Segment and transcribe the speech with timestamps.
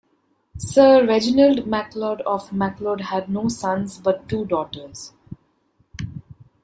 [0.57, 5.13] Sir Reginald MacLeod of MacLeod had no sons, but two daughters.